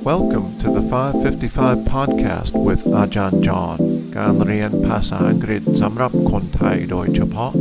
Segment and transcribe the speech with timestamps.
[0.00, 3.78] Welcome to the 555 podcast with อาจารย์จอห์น
[4.16, 7.52] การเรียนภาษาอังกฤษสำหรับคนไทยโดยเฉพาะ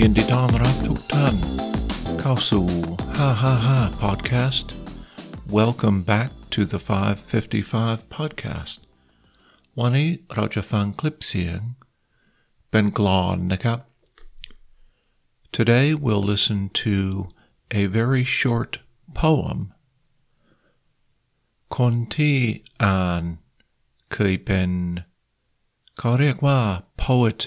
[0.00, 1.34] ยินดีต้อนรับทุกท่าน
[2.20, 2.66] เข้าสู่
[3.34, 4.66] 555 podcast
[5.58, 8.81] Welcome back to the 555 podcast
[9.78, 11.60] วันนี้เราจะฟังคลิปเสียง
[12.70, 13.78] เป็นกลอนนะครับ
[15.56, 16.96] Today we'll listen to
[17.80, 18.72] a very short
[19.20, 19.58] poem
[21.76, 22.36] คนที่
[22.84, 23.22] อ่าน
[24.12, 24.70] เคยเป็น
[25.98, 26.58] เขาเรียกว่า
[27.04, 27.40] poet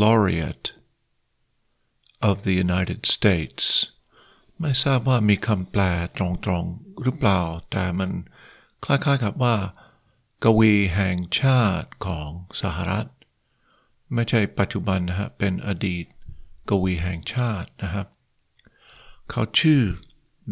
[0.00, 0.68] laureate
[2.28, 3.64] of the United States
[4.60, 5.82] ไม่ทราบว่ามีคำแปล
[6.16, 8.10] ตรงๆหรือเปล่า แต่มัน
[8.84, 9.56] คล้ายๆกับว่า
[10.43, 12.29] กวีแห่งชาติของ
[12.61, 13.07] สหรัฐ
[14.13, 16.05] ไม่ใช่ปัจจุบันนะฮะเป็นอดีต
[16.69, 18.07] กวีแห่งชาตินะครับ
[19.29, 19.81] เขาชื่อ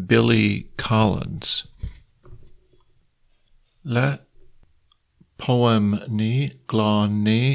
[0.10, 0.48] Billy
[0.86, 1.48] Collins
[3.94, 4.10] และ
[5.42, 5.86] poem
[6.22, 6.38] นี้
[6.72, 7.48] กลอนนี้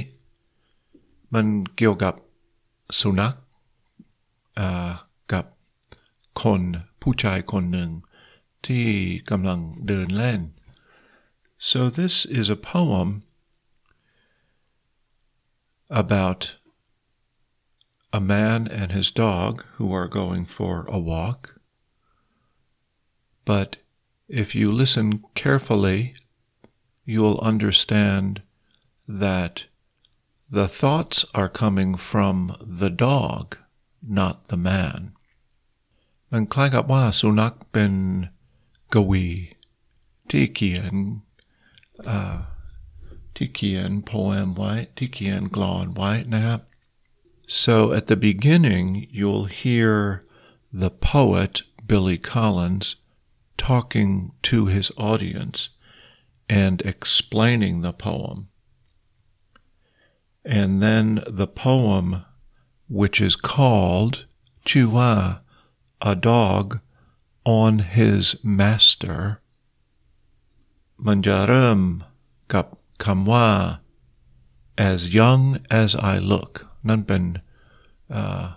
[1.35, 2.15] มันเกี่ยวกับ
[3.01, 3.35] สุนัข
[5.33, 5.45] กับ
[6.43, 6.61] คน
[7.03, 7.91] ผู้ชายคนหนึ่ง
[8.67, 8.87] ที่
[9.31, 10.41] กำลังเดินเล่น
[11.65, 13.23] So, this is a poem
[15.89, 16.57] about
[18.13, 21.61] a man and his dog who are going for a walk.
[23.45, 23.77] But
[24.27, 26.17] if you listen carefully,
[27.05, 28.43] you'll understand
[29.07, 29.67] that
[30.51, 33.57] the thoughts are coming from the dog,
[34.03, 35.13] not the man.
[36.29, 38.31] Men klangap wa sunak ben
[38.91, 39.55] gawi
[40.29, 41.21] tikian
[42.07, 42.43] uh,
[44.05, 46.69] Poem White, tikian glaad White Nap.
[47.47, 50.25] So at the beginning, you'll hear
[50.73, 52.97] the poet, Billy Collins,
[53.57, 55.69] talking to his audience
[56.49, 58.49] and explaining the poem.
[60.45, 62.25] And then the poem,
[62.89, 64.25] which is called
[64.67, 65.41] Chua,
[66.01, 66.81] a dog
[67.45, 69.42] on his master,
[71.03, 72.05] Manjaram
[72.49, 73.81] kap kamwa,
[74.79, 76.69] as young as I look.
[76.85, 77.41] Nanben,
[78.09, 78.53] uh,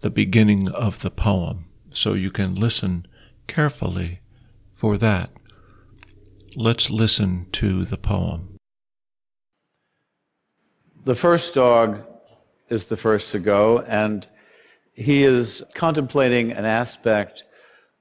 [0.00, 1.64] the beginning of the poem.
[1.90, 3.08] So you can listen
[3.48, 4.20] carefully
[4.72, 5.30] for that.
[6.54, 8.56] Let's listen to the poem.
[11.04, 12.04] The first dog
[12.68, 14.28] is the first to go, and
[14.94, 17.42] he is contemplating an aspect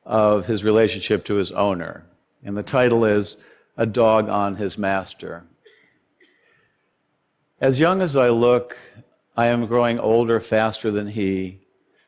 [0.04, 2.06] of his relationship to his owner.
[2.44, 3.38] And the title is
[3.76, 5.46] A Dog on His Master.
[7.60, 8.78] As young as I look,
[9.36, 11.62] I am growing older faster than he.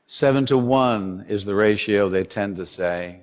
[0.05, 3.21] Seven to one is the ratio they tend to say.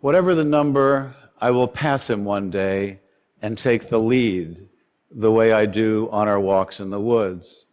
[0.00, 3.00] Whatever the number, I will pass him one day
[3.42, 4.68] and take the lead
[5.10, 7.66] the way I do on our walks in the woods.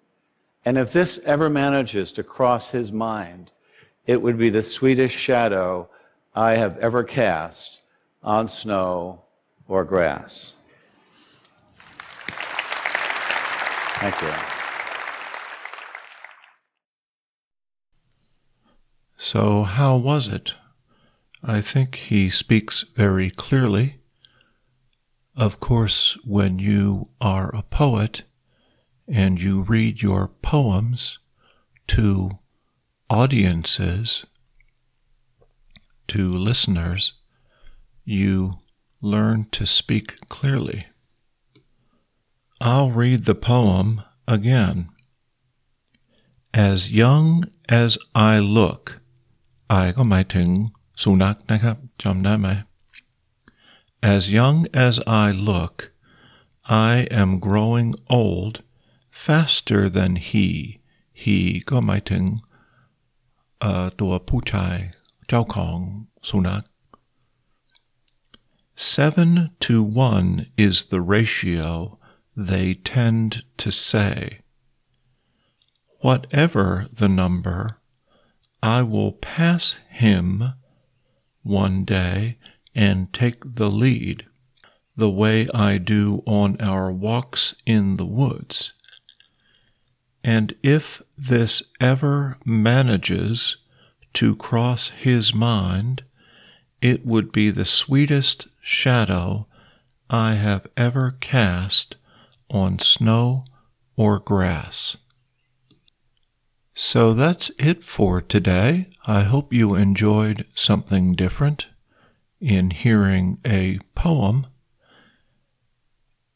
[0.65, 3.51] And if this ever manages to cross his mind,
[4.05, 5.89] it would be the sweetest shadow
[6.35, 7.81] I have ever cast
[8.27, 9.21] on snow
[9.69, 10.51] or grass.
[13.99, 14.33] Thank you.
[19.15, 20.53] So, how was it?
[21.41, 24.01] I think he speaks very clearly.
[25.37, 28.23] Of course, when you are a poet,
[29.07, 31.19] and you read your poems
[31.87, 32.31] to
[33.09, 34.25] audiences,
[36.09, 37.13] to listeners,
[38.06, 38.54] you
[39.00, 40.86] learn to speak clearly.
[42.60, 44.88] I'll read the poem again.
[46.54, 49.00] As young as I look
[49.68, 50.48] I ก็หมายถึง
[51.02, 52.48] สุนัขนะครับจำได้ไหม
[54.14, 54.94] As young as
[55.24, 55.74] I look
[56.90, 57.90] I am growing
[58.20, 58.54] old
[59.24, 60.46] faster than he
[61.22, 61.36] he
[61.70, 62.24] ก็หมายถึง
[64.00, 64.76] ตัวผู้ชาย
[65.28, 65.76] เจ้าของ
[66.28, 66.62] สุนัข
[68.79, 71.97] Seven to one is the ratio
[72.35, 74.41] they tend to say.
[76.01, 77.79] Whatever the number,
[78.61, 80.53] I will pass him
[81.41, 82.37] one day
[82.75, 84.27] and take the lead,
[84.95, 88.73] the way I do on our walks in the woods.
[90.23, 93.57] And if this ever manages
[94.13, 96.03] to cross his mind,
[96.81, 99.47] it would be the sweetest shadow
[100.09, 101.95] I have ever cast
[102.49, 103.43] on snow
[103.95, 104.97] or grass.
[106.73, 108.89] So that's it for today.
[109.07, 111.67] I hope you enjoyed something different
[112.39, 114.45] in hearing a poem.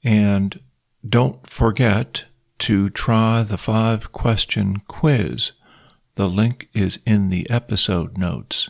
[0.03, 0.59] And
[1.07, 2.25] don't forget
[2.59, 5.51] to try the five question quiz.
[6.15, 8.69] The link is in the episode notes.